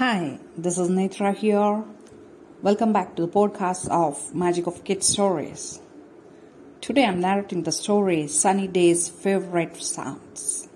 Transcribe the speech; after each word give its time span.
Hi, 0.00 0.38
this 0.56 0.78
is 0.78 0.88
Netra 0.88 1.36
here. 1.36 1.84
Welcome 2.62 2.94
back 2.94 3.16
to 3.16 3.26
the 3.26 3.28
podcast 3.28 3.86
of 3.90 4.34
Magic 4.34 4.66
of 4.66 4.82
Kids 4.82 5.06
Stories. 5.06 5.78
Today 6.80 7.04
I'm 7.04 7.20
narrating 7.20 7.64
the 7.64 7.72
story 7.72 8.26
Sunny 8.26 8.66
Day's 8.66 9.10
Favorite 9.10 9.76
Sounds. 9.76 10.68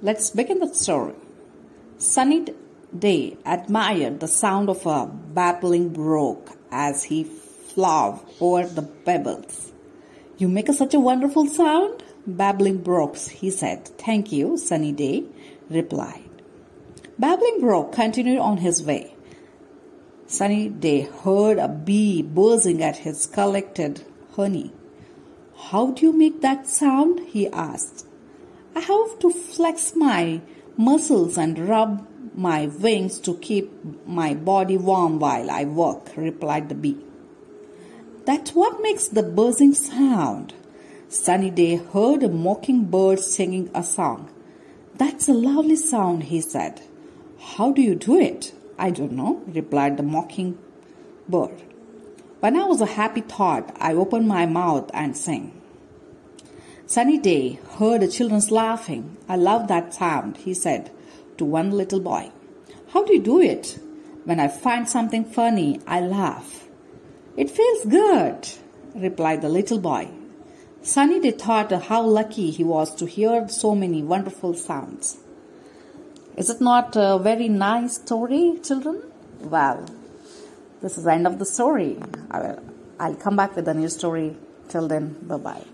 Let's 0.00 0.30
begin 0.30 0.60
the 0.60 0.72
story. 0.72 1.14
Sunny 1.98 2.46
Day 2.96 3.36
admired 3.46 4.20
the 4.20 4.28
sound 4.28 4.68
of 4.68 4.84
a 4.86 5.06
babbling 5.06 5.90
brook 5.90 6.50
as 6.70 7.04
he 7.04 7.24
flew 7.24 8.20
over 8.40 8.68
the 8.68 8.82
pebbles. 8.82 9.72
You 10.36 10.48
make 10.48 10.68
a, 10.68 10.72
such 10.72 10.94
a 10.94 11.00
wonderful 11.00 11.46
sound, 11.46 12.02
babbling 12.26 12.78
brooks, 12.78 13.28
he 13.28 13.50
said. 13.50 13.86
Thank 13.98 14.32
you, 14.32 14.56
Sunny 14.56 14.92
Day 14.92 15.24
replied. 15.70 16.28
Babbling 17.18 17.60
Brook 17.60 17.92
continued 17.92 18.40
on 18.40 18.56
his 18.56 18.82
way. 18.82 19.14
Sunny 20.26 20.68
Day 20.68 21.02
heard 21.02 21.58
a 21.58 21.68
bee 21.68 22.22
buzzing 22.22 22.82
at 22.82 22.96
his 22.98 23.26
collected 23.26 24.04
honey. 24.34 24.72
How 25.56 25.92
do 25.92 26.06
you 26.06 26.12
make 26.12 26.40
that 26.40 26.66
sound? 26.66 27.20
he 27.20 27.46
asked. 27.48 28.06
I 28.74 28.80
have 28.80 29.18
to 29.20 29.30
flex 29.30 29.94
my 29.94 30.40
muscles 30.76 31.38
and 31.38 31.58
rub 31.58 32.06
my 32.34 32.66
wings 32.66 33.18
to 33.20 33.36
keep 33.38 33.72
my 34.06 34.34
body 34.34 34.76
warm 34.76 35.18
while 35.18 35.50
I 35.50 35.64
work, 35.64 36.10
replied 36.16 36.68
the 36.68 36.74
bee. 36.74 36.98
That's 38.24 38.54
what 38.54 38.82
makes 38.82 39.08
the 39.08 39.22
buzzing 39.22 39.74
sound. 39.74 40.54
Sunny 41.08 41.50
Day 41.50 41.76
heard 41.76 42.22
a 42.22 42.28
mockingbird 42.28 43.20
singing 43.20 43.70
a 43.74 43.84
song. 43.84 44.30
That's 44.96 45.28
a 45.28 45.32
lovely 45.32 45.76
sound, 45.76 46.24
he 46.24 46.40
said. 46.40 46.80
How 47.38 47.72
do 47.72 47.82
you 47.82 47.94
do 47.94 48.18
it? 48.18 48.52
I 48.78 48.90
don't 48.90 49.12
know, 49.12 49.42
replied 49.46 49.96
the 49.96 50.02
mocking 50.02 50.58
bird. 51.28 51.62
When 52.40 52.56
I 52.56 52.64
was 52.64 52.80
a 52.80 52.86
happy 52.86 53.20
thought, 53.20 53.76
I 53.78 53.94
opened 53.94 54.26
my 54.26 54.46
mouth 54.46 54.90
and 54.92 55.16
sang. 55.16 55.60
Sunny 56.94 57.18
Day 57.18 57.58
heard 57.76 58.02
the 58.02 58.06
children's 58.06 58.52
laughing. 58.52 59.16
I 59.28 59.34
love 59.34 59.66
that 59.66 59.92
sound, 59.92 60.36
he 60.36 60.54
said 60.54 60.92
to 61.38 61.44
one 61.44 61.72
little 61.72 61.98
boy. 61.98 62.30
How 62.92 63.04
do 63.04 63.12
you 63.12 63.20
do 63.20 63.40
it? 63.40 63.80
When 64.22 64.38
I 64.38 64.46
find 64.46 64.88
something 64.88 65.24
funny, 65.24 65.80
I 65.88 66.00
laugh. 66.00 66.68
It 67.36 67.50
feels 67.50 67.84
good, 67.86 68.48
replied 68.94 69.42
the 69.42 69.48
little 69.48 69.80
boy. 69.80 70.08
Sunny 70.82 71.18
Day 71.18 71.32
thought 71.32 71.72
how 71.72 72.00
lucky 72.00 72.52
he 72.52 72.62
was 72.62 72.94
to 72.94 73.06
hear 73.06 73.48
so 73.48 73.74
many 73.74 74.04
wonderful 74.04 74.54
sounds. 74.54 75.18
Is 76.36 76.48
it 76.48 76.60
not 76.60 76.94
a 76.94 77.18
very 77.18 77.48
nice 77.48 77.96
story, 77.96 78.60
children? 78.62 79.02
Well, 79.40 79.84
this 80.80 80.96
is 80.96 81.02
the 81.02 81.12
end 81.12 81.26
of 81.26 81.40
the 81.40 81.44
story. 81.44 81.98
I'll 82.30 83.16
come 83.16 83.34
back 83.34 83.56
with 83.56 83.66
a 83.66 83.74
new 83.74 83.88
story. 83.88 84.36
Till 84.68 84.86
then, 84.86 85.16
bye 85.22 85.38
bye. 85.38 85.64